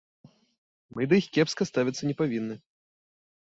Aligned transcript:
Мы 0.95 1.01
да 1.11 1.15
іх 1.21 1.27
кепска 1.37 1.67
ставіцца 1.71 2.03
не 2.13 2.17
павінны. 2.23 2.59